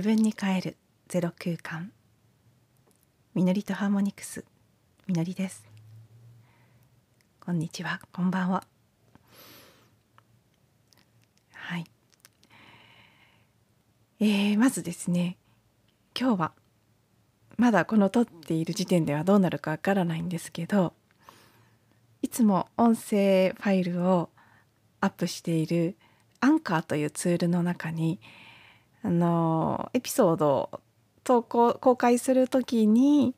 [0.00, 0.78] 自分に帰る。
[1.08, 1.92] ゼロ空間。
[3.34, 4.46] みのりとハーモニクス。
[5.06, 5.62] みのりです。
[7.38, 8.00] こんにちは。
[8.10, 8.64] こんばんは。
[11.52, 11.84] はい。
[14.20, 15.36] えー、まずですね。
[16.18, 16.52] 今日は
[17.58, 20.94] まだこの撮っている時点ではどうなるかわからないんですけど
[22.22, 24.30] いつも音声ファイルを
[25.02, 25.98] アップしている
[26.40, 28.18] アンカーというツールの中に
[29.02, 30.80] あのエピソード
[31.24, 33.34] 投稿公開する時に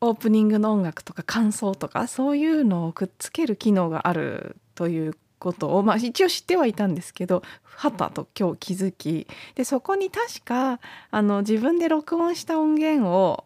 [0.00, 13.44] オープニングの音楽とか感想とかそういうのをくっつける機能があるということを、まあ、一応知ってはいたんですけどはたと今日気づきでそこに確かあの自分で録音した音源を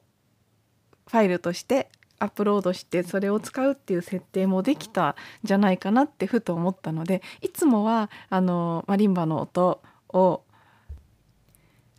[1.09, 10.44] ファイルとしてアップロードしてそれを使うっていう設定もできたんじゃないかなってふと思ったのでいつもはあのマリンバの音を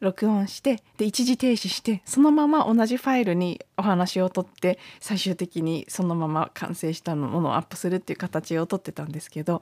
[0.06, 9.62] 録音してで一時停止してそのまま同じファイルにお話を取って最終的にそのまま完成したものをアップするっていう形をとってたんですけど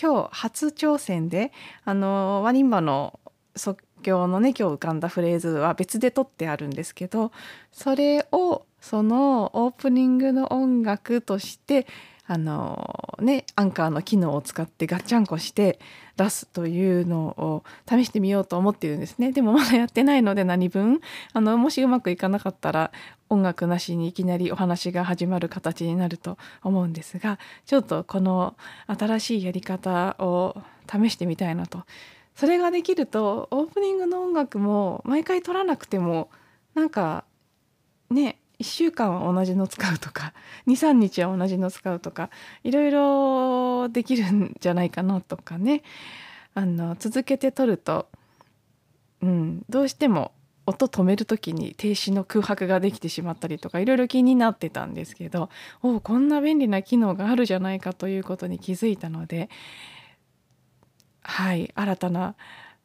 [0.00, 1.52] 今日初挑戦で
[1.84, 3.18] あのワニンバの
[3.56, 7.32] 即興のね今日浮かんだフレーズは別で撮ってあるんですけど
[7.72, 11.86] それをそのオープニングの音楽として
[12.26, 15.80] あのねアンカーの機能を使ってガッチャンコして
[16.18, 19.30] 出すというのを試してみようと思っているんですね。
[19.30, 21.00] でもまだやってないので何分？
[21.32, 22.90] あのもしうまくいかなかったら
[23.30, 30.56] 音楽なしにいきなりお話が始まる形になると思うんですがちょっとこの新しいやり方を
[30.90, 31.84] 試してみたいなと。
[32.34, 36.30] それができるとオープニングの音楽も毎回撮らなくても
[36.74, 37.24] なんか
[38.10, 40.32] ね1週間は同じの使うとか
[40.66, 42.30] 23日は同じの使うとか
[42.64, 45.82] いろいろできるんじゃないかなとかね
[46.54, 48.08] あの続けて撮ると、
[49.22, 50.32] うん、どうしても
[50.66, 55.48] 音止める時に停止の空白ができてしまったりとかいろいろ気になってたんですけど
[55.82, 59.48] おこんな便利な機能があるじゃないかということに気づいたので
[61.22, 62.34] はい新たな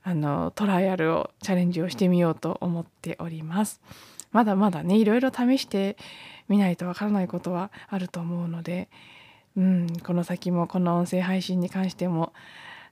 [0.04, 3.82] あのトライアルをチャレンジをしてみようと思っております。
[4.34, 5.96] まだまだねいろいろ試して
[6.50, 8.90] みないとわからないことはあると思うので、
[9.56, 12.34] うん、この先もこの音声配信に関しても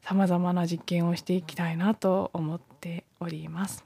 [0.03, 3.83] さまざまな実験をしていきたいなと思っております。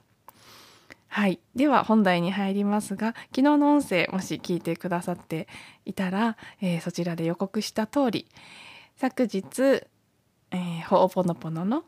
[1.08, 5.48] はい、では本題に入りますが昨日の音声もし聞いてくださって
[5.86, 8.26] いたら、えー、そちらで予告した通り
[8.96, 9.86] 昨日、
[10.50, 11.84] えー、ほおぽのぽのの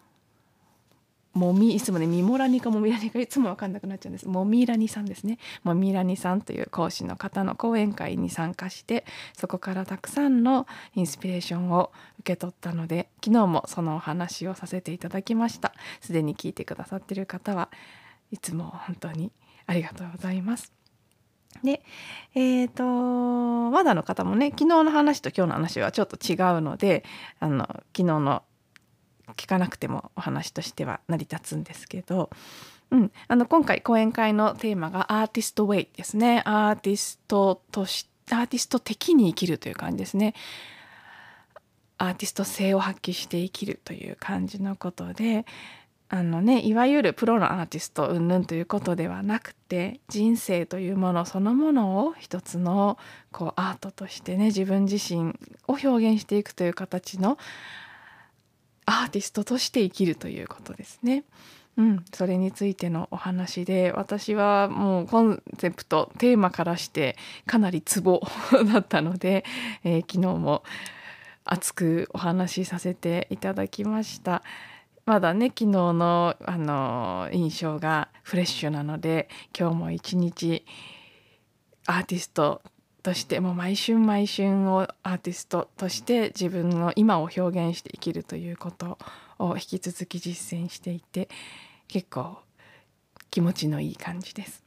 [1.39, 4.29] もみいつもねミモラニかモミラニかいつも分かんなくなっちゃうんです。
[4.29, 5.39] モミラニさんですね。
[5.63, 9.05] モミラニさんという講師の方の講演会に参加して
[9.37, 15.73] そこからたくさんのインスピレーションを受け取ったので昨日もそのお話をさせていただきました。
[16.01, 17.69] すでに聞いてくださってる方は
[18.33, 19.31] いつも本当に
[19.67, 20.73] ありがとうございます。
[21.63, 21.83] で
[22.35, 22.85] えーと、
[23.71, 27.05] まだの方もね昨日の話と今日の話はちょっと違うので
[27.41, 28.43] あの昨日の
[29.37, 32.31] 聞かなくてもお話としては成り立つんですけど、
[32.91, 36.43] うん、あの今回講演会のテーマがアーティストウェイですね。
[36.45, 40.35] アーティストとしアーティスト的に生きるという感じですね。
[41.99, 45.45] アーティスト性を発揮して生きるという感じのことで
[46.09, 52.99] あのねいわゆるプロのアーティスト云々ということではなくて人生というものそのものを一つの
[53.31, 55.35] こうアートとしてね自分自身
[55.67, 57.37] を表現していくという形の
[58.89, 61.25] アーティストとして生きるということですね。
[61.77, 67.17] うん、それについてのお話で私はもうコンセプトテーマからして
[67.47, 68.21] かなりツボ
[68.73, 69.45] だったので、
[69.85, 70.65] えー、昨日も
[71.45, 74.43] 熱くお話しさせていただきました。
[75.05, 80.67] まだね昨日のあの印象がフレッシュなので今日も一日
[81.87, 82.63] アーティスト
[83.09, 88.99] としてもう毎春毎春をアーティストとして自分の今を表現して生きるということ
[89.39, 91.31] を引き続き実践していて
[91.89, 92.37] 結構
[93.31, 94.63] 気持ちのいい感じです。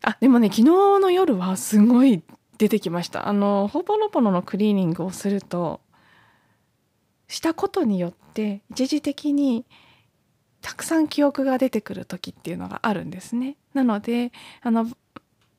[0.00, 0.64] あでもね昨日
[1.00, 2.22] の夜はすごい
[2.56, 5.82] 出てきましたあのほぼのぽののクリーニングをすると
[7.28, 9.66] したことによって一時的に
[10.62, 13.56] たくさん記憶が出てくる時っていうのがあるんですね。
[13.74, 14.32] なので
[14.62, 14.88] あの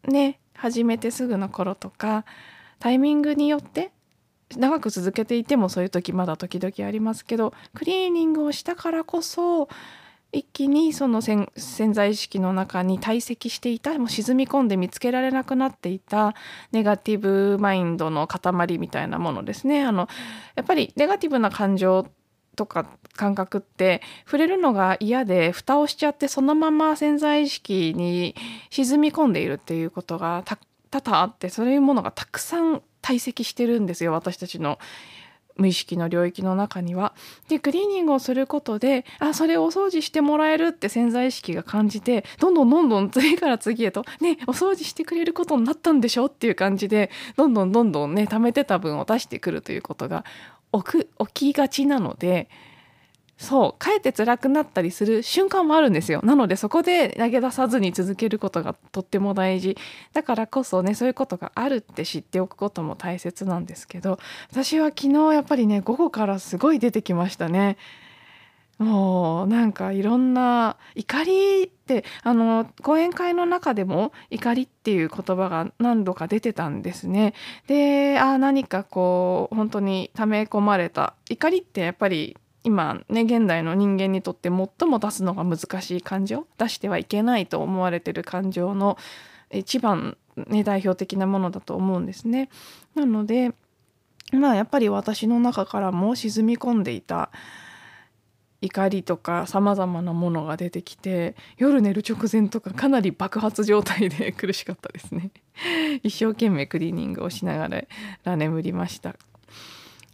[0.08, 2.26] ね始めてすぐの頃とか
[2.80, 3.92] タイミングによって
[4.56, 9.68] 長く続けていてもそういう時まだ時々ありますけどクリーニングをしたからこそ
[10.32, 11.48] 一気にその潜
[11.94, 16.36] 在意識の中に堆積していたもう沈み込んで見つけられなくなっていた
[16.72, 19.86] ネガティブマインドの塊みたいなものですね。
[19.86, 20.10] あの
[20.56, 22.08] やっぱりネガティブな感情
[22.56, 22.86] とか
[23.16, 28.36] 感覚って触れるのが嫌で蓋をしちゃってそのまま潜在意識に
[28.70, 34.80] 沈み込んでいるっていうことが多々あってそういうものがたくさん堆積してるんですよ私たちの
[35.58, 37.14] 無意識の領域の中には。
[37.48, 50.26] でクリーニングをすることであそれをお掃除してもらえるって潜在意識が感じてどんどんどんどん次から次へと「ねお掃除してくれることになったんでしょ?」っていう感じでどんどんどんどんね貯めてた分を出してくるということが
[50.76, 52.50] 置きがちなので。
[53.38, 59.78] そうかえって辛くなったりする瞬間もあるんですよなのでそこで投げ出さずに続けることがとっても大事
[60.14, 64.20] だからこそねそういうことがあるって知っておくことも大切なんですけど
[64.50, 67.78] 私は昨日やっぱりね午後からすごい出てきましたね
[68.78, 77.34] もうなんかいろんな怒りってあの講演会の中でも怒りっていう言葉が何度か出てたんですね。
[77.68, 88.98] であ何かこう本当に溜め込まれた怒りってやっぱり今ね現代の人間にとって最も出すのが難しい感情出してはいけないと思われてる感情の
[89.52, 90.18] 一番、
[90.48, 92.50] ね、代表的なものだと思うんですね。
[92.94, 93.54] なので
[94.34, 97.30] まあやっぱり私の中からも沈み込んでいた
[98.62, 105.32] 怒りとかさまざまなものが出てきて夜寝る直前とかかなり爆発状態で 苦しかったですね。
[106.04, 107.70] 一生懸命クリーニングをしなが
[108.24, 109.16] ら眠りました。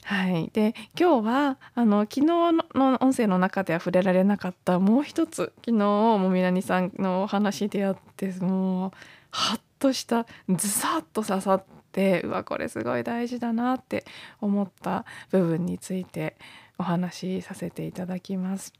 [0.03, 8.91] はい、で今日はあの昨日の音声の中では触れられなかったもう一つ昨日もみなにさんのお話であってもう
[9.29, 14.05] ハッとしたズサッと刺さってうわこれすごい大事だなって
[14.41, 16.35] 思った部分について
[16.81, 18.73] お話しさせていただきます。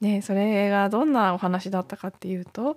[0.00, 2.76] でそれがどんなお話だったかっていうと、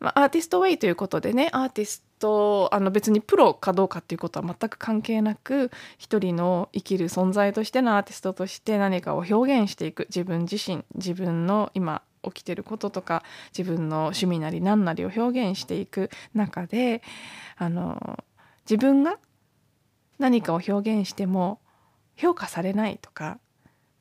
[0.00, 13.22] まあ、アーティストウェイということでねアーティスとあの別にプロかどうかっていうことは全く関係なく一人の生きる存在としてのアーティストとして何かを表現していく自分自身自分の今起きてることとか
[13.56, 17.02] 自分の趣味なり何なりを表現していく中で
[17.56, 18.24] あの
[18.68, 19.18] 自分が
[20.18, 21.60] 何かを表現しても
[22.16, 23.38] 評価されないとか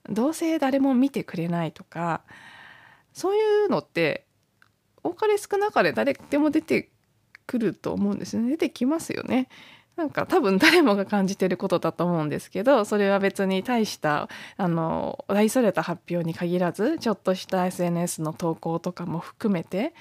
[0.09, 2.21] どうせ誰も見てくれないとか
[3.13, 4.25] そういうのって
[5.03, 6.89] 多かれ少なかれ誰でも出て
[7.45, 9.47] くると思うんですね出てきますよね。
[9.95, 19.95] なんか多分誰もが感じてることだと思うんですけどそれは別に大したあの大それた発表に限らずちょっとした SNS の投稿とかも含めて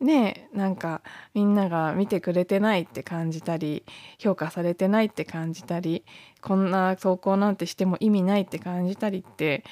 [0.00, 1.02] ねなんか
[1.34, 3.84] みんなが見てくれてないって感じたり
[4.18, 6.04] 評価されてないって感じたり
[6.40, 9.64] こんな投稿なんてしても意味ないって感じたりって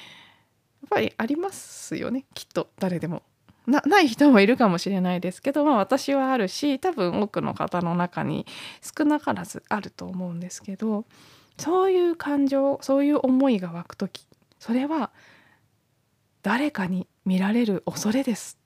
[0.81, 3.23] やっぱりありますよねきっと誰でも。
[3.67, 8.47] なない人もいるかもしれないですけど、まあ、私はあるし多分多くの方の中に
[8.81, 11.05] 少なからずあると思うんですけど
[11.57, 14.25] そういう感情そういう思いが湧く時
[14.57, 15.11] それは
[16.41, 18.58] 誰かに見られる恐れです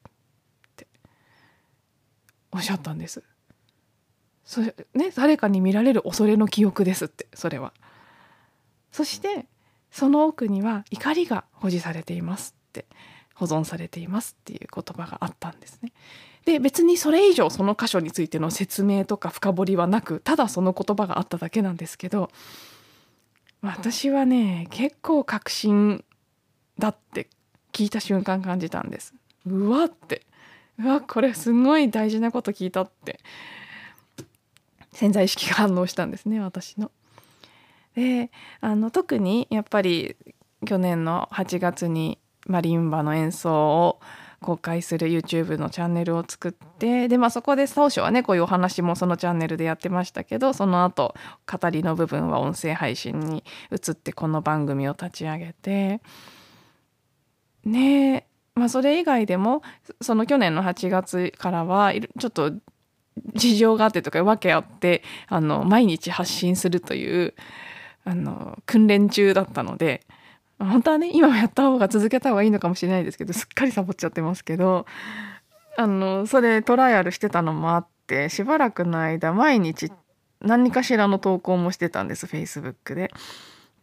[2.54, 3.24] おっしゃったんです。
[4.46, 7.74] それね誰かに見られる恐れの記憶ですってそれは。
[8.92, 9.48] そして
[9.92, 12.86] その奥には怒りが保持されていますって
[13.34, 15.92] 保存されていますっていう言葉があったんですね。
[16.46, 22.30] で別にそれ以上その箇所についての説明とか深掘りはなくただその言葉があっただけなんですけど
[23.62, 26.04] 私はね結構確信
[26.78, 27.30] だって
[27.72, 29.14] 聞いた瞬間感じたんです。
[29.46, 30.26] うわって
[30.80, 33.20] うわこれすごい大事なこと聞いたって
[34.92, 36.92] 潜在意識が反応したんですね私の。
[37.96, 40.16] であの特にやっぱり
[40.66, 43.54] 去年の8月にマリンバの演奏
[43.86, 44.00] を
[44.44, 51.16] 公開する YouTube のチャンネルを作ってで、まあ、そこで当初はねこういうお話もそのチャンネルでやってましたけどその後
[51.50, 56.02] 語りの部分は音声配信に移ってこの番組を立ち上げて
[57.64, 59.62] ねまあそれ以外でも
[60.02, 62.52] その去年の8月からはちょっと
[63.36, 67.34] 事情があってとか訳あってあの毎日発信するという
[68.06, 70.06] あの訓練中だったので。
[70.60, 74.86] 本当はね今もやった方が続けた方がいいのかもしれないですけどすっかりサボっちゃってますけど
[75.78, 79.92] あのそれトライアルしてたのもあってしばらくの間毎日
[80.42, 83.12] 何かしらの投稿もしてたんです Facebook で。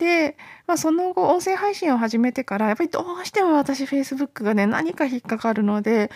[0.00, 6.10] で、まあ、その後音声配信を始めてからやっぱりどうしても私 Facebook がね何か引っかかるので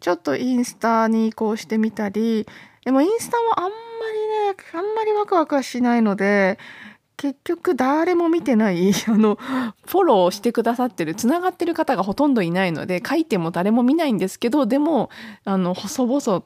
[0.00, 2.46] ちょっとインスタに移行してみたり
[2.84, 6.58] でもインスタもあんまりねあんまりワクワクはしないので
[7.16, 9.36] 結局誰も見てない あの
[9.84, 15.10] フォローしてくださってるつながってる方がほとんどいないので書いても誰も見ないんですけどでも
[15.44, 16.44] あの細々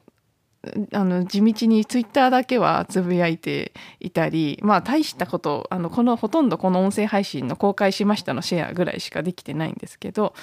[0.93, 10.33] あの地道にツイッターだけはつぶやいていたりまあ大したことあのこのほとんどこの音声配信の公開しましたのシェアぐらいしかできてないんですけど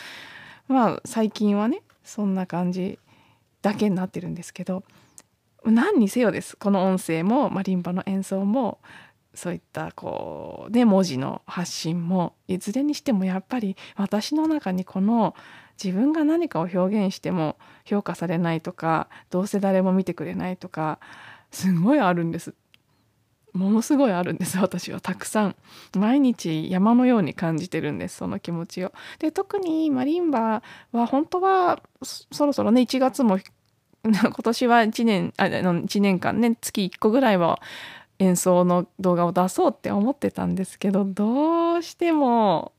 [0.69, 2.99] まあ最近はねそんな感じ
[3.63, 4.85] だけになってるんですけど
[5.65, 6.57] 何にせよです。
[6.57, 8.79] この音声もマリンバの演奏も
[9.35, 15.35] そういったこうね文字の発信もいずれにしてもやっぱり私の中にこの
[15.83, 20.99] 自分が何かを表現しても評価されないとかどうせ誰も見てくれないとか
[21.51, 22.55] すごいあるんです。
[23.53, 25.01] ものすごいあるんです私は。
[25.01, 25.57] たくさん。
[25.97, 28.93] 毎日山のように感じてるんですその気持ちを。
[29.19, 33.39] で特にマリンバは本当はそろそろね1月も
[34.05, 37.61] 今年は1年あの1年間ね月1個ぐらいは
[38.19, 42.73] 演奏の動画を出そうって思ってたんですけどどうしても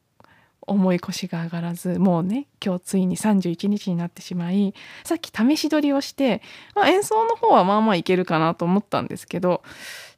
[0.67, 6.41] 重い腰が上がらずもうね今日ついに31日になってしまいさっき試し撮りをして、
[6.75, 9.63] まあ、演奏の方はまあまあいけるかなと思ったんですけど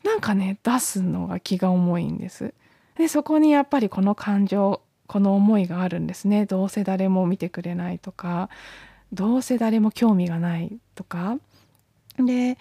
[0.04, 2.54] なんかね出すのが気が重いんです。
[2.98, 6.46] でそこにやっぱりこの感情この思いがあるんですね。
[6.46, 8.50] どうせ誰も見てくれないとか
[9.12, 11.38] どうせ誰も興味がないとか。
[12.18, 12.58] で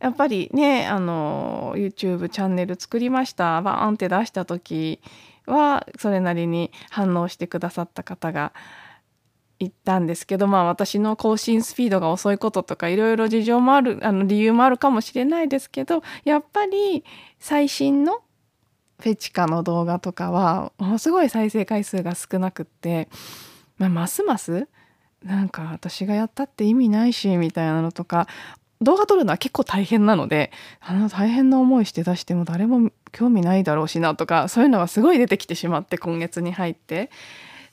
[0.00, 3.62] やっぱりねあの YouTube チャンネル作りました。
[3.62, 5.00] バーンって出した時
[5.46, 8.52] はそれなりに反応してくださった方が
[9.60, 17.04] いたんですけどまあ私の更新スピードが遅いこととかいろいろ事情もあるあの理由もあるかもしれないですけどやっぱり
[17.38, 18.22] 最新の
[19.00, 23.08] フェチカの動画とかはものすごい再生回数が少なくって、
[23.78, 24.66] まあ、ますます
[25.22, 28.26] なんか私がやったって意味ないしみたいなのとか
[28.82, 37.10] 動画撮るのは結構大変なのであの大変な思いして出しても誰も興味ないだろうしなとかそういうのがすごい出てきてしまって今月に入って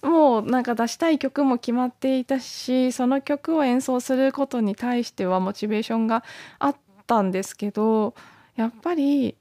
[0.02, 6.24] もうなんか出したい曲も決まっていたしその曲を演奏することに対してはモチベーションが
[6.60, 6.76] あっ
[7.08, 8.14] たんですけど
[8.56, 9.36] やっぱり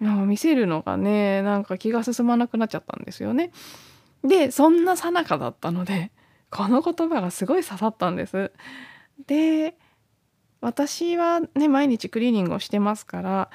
[0.00, 3.52] 見せるのがねなんか気が進まなくなっちゃったんですよね。
[4.24, 6.10] でそんなさなかだったので
[6.50, 8.52] この言葉がすごい刺さったんです。
[9.26, 9.76] で
[10.60, 13.50] 私はね毎日クリーニングをしてますから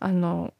[0.00, 0.52] あの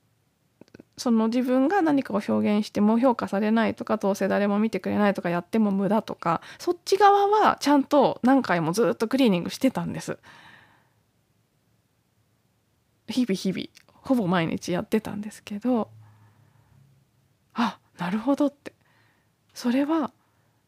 [0.97, 10.19] その自分が何かを表現しても評価されないとかどうせ誰も見てくれないとかやっても無駄とかそっち側はちゃんと何回もずっとクリーニングしてたんです。
[13.09, 15.91] 日々日々ほぼ毎日やってたんですけど
[17.53, 18.73] あなるほどって
[19.53, 20.11] それは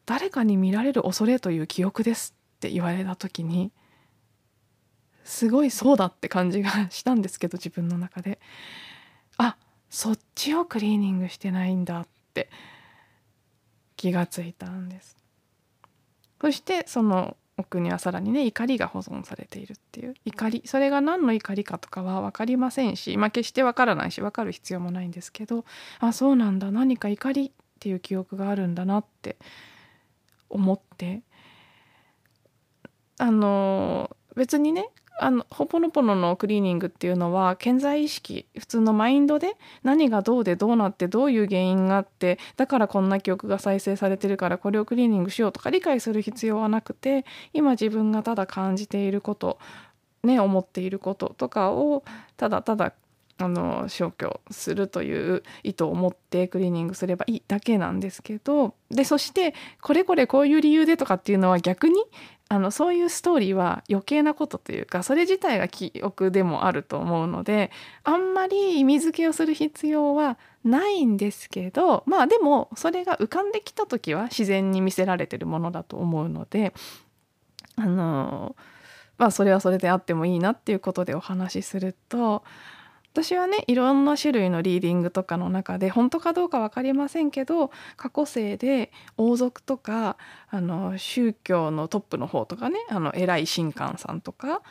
[0.05, 3.71] 誰かに見られる恐れという記憶ですって言われた時に
[5.27, 8.39] すごいそうだって感じがしたんですけど自分の中で。
[9.37, 9.57] あ
[9.89, 12.49] そっちをクリーニングしてないんだって
[13.95, 15.17] 気がついたんです。
[16.41, 20.15] そしてその奥にはさらにね怒りが保存されているっていう。
[20.25, 25.65] 怒りそれが何の怒りかとかは分かりませんしまあ決して分からないし分かる必要もないんですけど
[25.99, 29.37] あそうなんだ何か怒りっていう記憶があるんだなって
[30.49, 31.21] 思って。
[33.19, 49.57] あの別にねあのほぽのぽののクリーニングっていうのは健在意識普通のマインドで何がどうでどうなってどういう原因があってだからこんな記憶が再生されてるからこれをクリーニングしようとか理解する必要はなくて今自分がただ感じていること
[50.23, 52.03] ね思っていることとかを
[52.35, 52.93] ただただ
[53.39, 62.03] あの消去するという意図を持ってクリーニングすればいいだけなんですけどでそしてこれこれこういう理由でとかっていうのは逆に
[62.49, 67.71] あのそういうストーリーは余計なことというかそれ自体が記憶でもあると思うので
[68.03, 76.73] あんまり意味付けをする必要はないんですけどまあでもそれが浮かんできた時は自然に見せられてるものだと思うので
[77.75, 78.55] あの
[79.17, 82.43] まあそれはそれであってもいいなっていうことでお話しすると
[83.17, 90.17] 私はねいろんな種類のリーディングとかの中で本当かどうか分かりませんけど過去世で王族とか
[90.51, 94.61] あの宗教のトップの方とかねあの偉い神官さんとか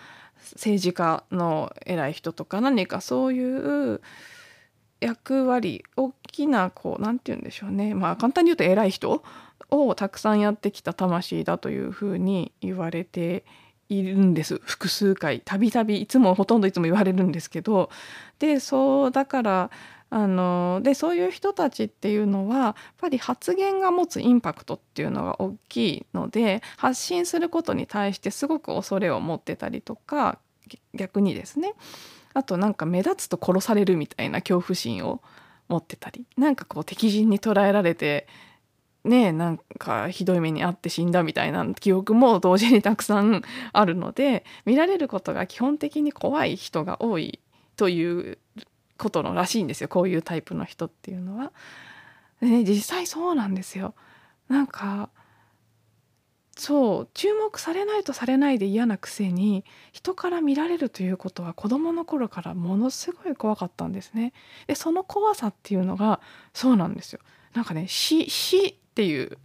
[0.53, 4.01] 政治家の偉い人とか何かそういう
[5.01, 7.95] 役割大きなこう何て言うんでしょうね。
[7.95, 9.25] まあ簡単に言うと偉い人
[9.71, 13.45] をたくさんやってきた魂だというふうに言われて
[13.89, 14.61] いるんです。
[14.65, 17.91] 複数回たびたびいつもほとんどいつも言われるんですけど
[18.39, 19.71] でそうだから
[20.09, 30.39] あのでそういう人たちっていうのはやっぱり発言が持つインパクトっていうのが大きいので発信することに対してすごく恐れを持ってたりとか
[30.95, 31.75] 逆にですね
[32.35, 35.23] あとなんか目立つと殺されるみたいな恐怖心を
[35.69, 38.29] 持ってたりなんかこう敵陣に捉えられて
[39.05, 47.41] ねなんかひどい目に遭って死んだみたいな記憶も同時にたくさんあるので見られることが基本的に怖い人が多い
[47.77, 48.39] という
[48.99, 51.53] ことのらしいんですよこういうタイプの人っていうのは。
[52.41, 53.95] ね、実際そうなんですよ。
[54.49, 55.11] なんか
[56.57, 64.33] そう注目されないとされないで嫌なくせに人から見られるということは子どもの頃からものすごい怖かったんですね。
[64.67, 66.21] でその怖さっていうのが
[66.55, 67.21] そうなんですよ。
[67.55, 69.39] なんかね死死っていう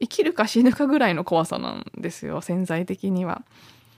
[0.00, 3.44] 生きるか死ぬかぐらいの怖さなんですよ潜在的には。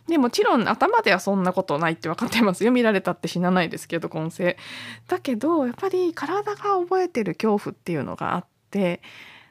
[0.08, 4.56] でもちろん頭ではそんなことないって分かってますよ見られたって死なないですけど今世。
[5.08, 9.02] だけどやっぱり体が覚えてる恐怖っていうのがあって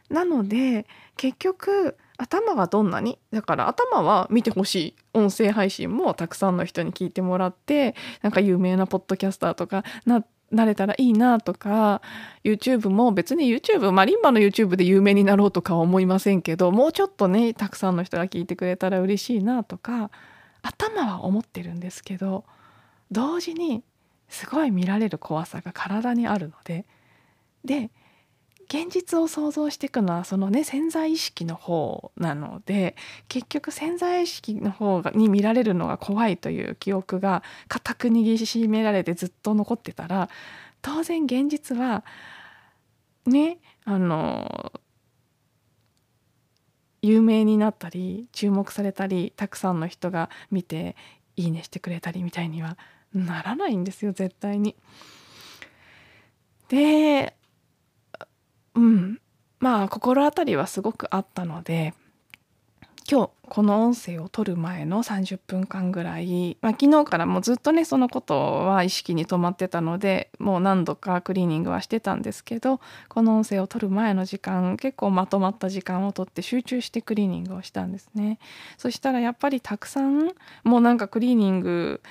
[0.10, 0.86] なので
[1.18, 3.20] 結局頭はどんなに？
[3.32, 12.02] だから頭は見てほしい音声配信もたくさんの人に聞いてもらってなんか有名なポッドキャスターとかななれたらいいなとか
[12.44, 20.12] YouTube も別に YouTube マリンバの YouTube で有名になろうとかは思いませんけどもうちょっとねたくさんの人が聞いてくれたら嬉しいなとか
[20.66, 22.44] 頭は思ってるんですけど
[23.12, 23.84] 同時に
[24.30, 26.86] すごい見られる怖さが体にあるので
[27.64, 27.92] で
[28.68, 32.96] 現実を想像していくのはそのね潜在意識の方なので
[33.28, 40.30] 結局潜在意識の方に見られるのが怖いという記憶が固く握りしめられてずっと残ってたら
[40.82, 42.04] 当然現実は
[43.28, 44.72] ねあの
[47.06, 50.96] 有名になったり注目されたりたくさんの人が見て
[51.36, 52.78] いいねしてくれたりみたいには
[53.14, 54.76] ならないんですよ絶対に。
[56.68, 57.36] で
[58.74, 59.22] うん
[59.60, 61.94] まあ心当たりはすごくあったので
[63.08, 68.34] 今日この音声を撮る前の30分間ぐらい、まあ、昨日からもうずっとねそのこと
[68.66, 78.40] は意識に留まってたのでもう何度かクリーニングはしてたんですけどこの音声を撮る前の時間結構まとまった時間をとって集中してクリーニングをしたんですね。
[78.76, 80.32] そしたらやっぱりたくさん
[80.64, 82.02] もうなんかクリーニング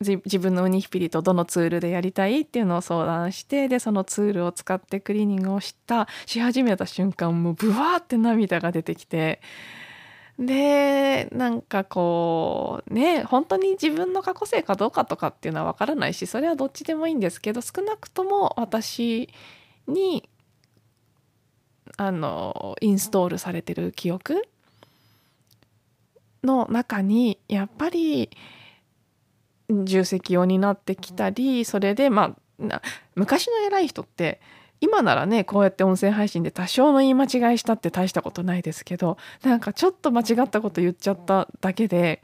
[0.00, 9.40] 自分のウニヒピリとどのツールでやりたいっていうのを相談してでそのツールを使ってクリーニングをしたし始めた瞬間もうブワーって涙が出てきて
[10.38, 19.28] でなんかこうね本当に自分の過去性かどうかとかっていうのは分からないしそれはどっちでもいいんですけど少なくとも私
[19.86, 20.28] に
[21.96, 24.42] あのインストールされてる記憶
[26.42, 28.30] の中にやっぱり
[29.70, 32.36] 重責を担ってきたりそれでま
[32.70, 32.82] あ
[33.14, 34.40] 昔の偉い人って
[34.84, 42.22] 今ならねこうやって音声配信で多少の言い間違いしたって大したことないですけどなんかちょっと間違ったこと言っちゃっただけで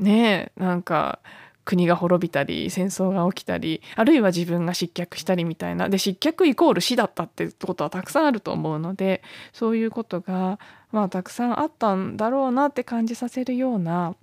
[0.00, 1.20] ねえなんか
[1.64, 5.88] 国が滅びたり戦争が起きたりあるいは自分が失脚したりみたいな。
[5.88, 10.58] で失脚イコール死だったってことはたくさんあると思うのでそういうことが
[10.90, 14.16] まあたくさんあったんだろうなって感じさせるような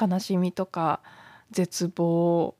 [0.00, 1.00] 悲しみとか
[1.50, 2.54] 絶望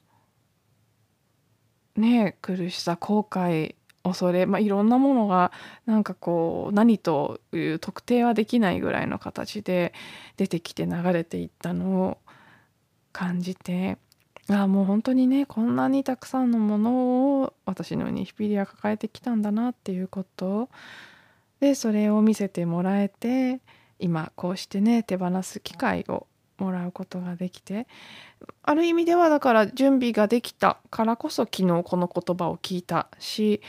[1.97, 5.53] ね苦しさ後悔恐れ、まあ、いろんなものが
[5.85, 9.93] なんかこう何という特定はできないぐらいの形で
[10.37, 12.19] 出てきて流れていったのを
[13.13, 13.99] 感じて
[14.49, 20.69] ああもう本当にねこんなにたくさんのものを私のようにヒピリア抱えてきたんだなっていうこと。
[21.61, 23.61] でそれを見せてもらえて
[23.99, 26.27] 今こうしてね手放す機会を
[26.59, 27.87] もらうことができて
[28.63, 33.61] ある意味ではだから準備ができたからこそ昨日この言葉を聞いたし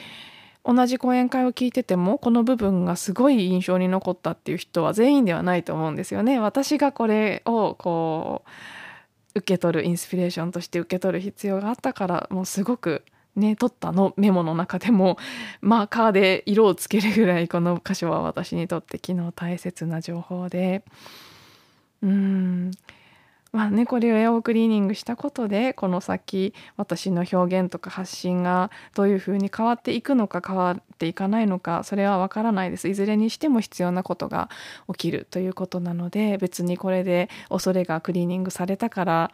[0.67, 6.39] 同じ講演会を聞いててもこの部分がすごい印象に残ったっていう人は全員ではないと思うんですよね。
[6.39, 13.05] 私がこれをこう受け取るインスピレーションとして受け取る必要があったからもうすごく
[13.37, 15.17] ね取ったのメモの中でも
[15.61, 20.83] マーカーで色をつけるぐらいこの箇所は私にとって昨日大切な情報で
[22.01, 22.71] うん。
[23.51, 32.87] まあねこれをエアオクリーニングしたことでこの先私の表現とか発信がどういうふうに変わっていくのか変わっていかないのかそれはわからないです。
[32.87, 34.49] いずれにしても必要なことが
[34.89, 39.31] 起きるということなので別にこれで恐れがクリーニングされたから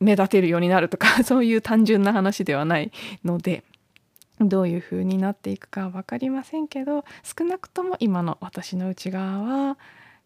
[0.00, 2.92] 目立てるようになるとかそういう単純な話ではない
[3.24, 3.64] ので。
[4.40, 9.78] どういう風になっていくかは分かりませんけど少なくとも今の私の内側は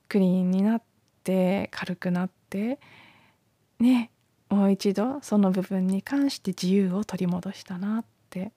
[0.08, 0.82] クリーンになっ
[1.26, 2.78] って軽くなって
[3.80, 4.12] ね
[4.48, 8.52] もう一度その部分に関して自由を取り戻したなって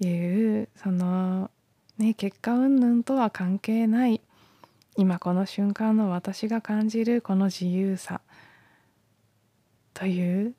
[0.00, 1.50] いうその
[1.96, 4.20] ね結果云々とは関係ない
[4.96, 8.20] 今この瞬間の私が感じるこの自由さ
[9.94, 10.54] という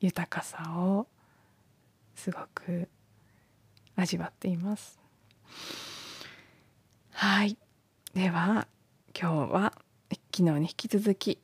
[0.00, 1.06] 豊かさを
[2.14, 2.88] すごく
[3.96, 5.00] 味わっています。
[7.12, 7.56] はい
[8.14, 8.66] では
[9.18, 9.72] 今日は
[10.10, 11.38] 昨日に引き続き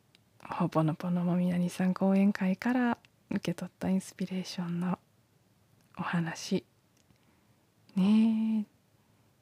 [0.46, 2.98] ほぽのぽのもみなにさん講演会から
[3.30, 4.98] 受け取ったインスピレーションの
[5.98, 6.66] お話
[7.96, 8.66] ね。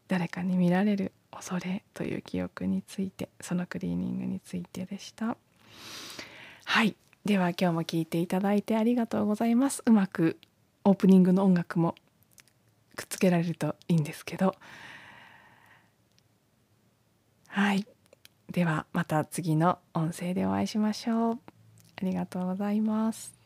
[0.06, 5.36] 誰かに見られる恐れという記憶についてそのクリーニングについてでした。
[6.66, 6.94] はい。
[7.24, 9.82] では今日も聞いていただいてありがとうございます。
[9.86, 10.38] うまく
[10.84, 11.96] オープニングの音楽も
[12.94, 14.54] くっつけられるといいんですけど。
[17.48, 17.84] はい。
[18.50, 21.38] ではまた次の音声でお会いしましょう。
[21.96, 23.39] ありがとうございます。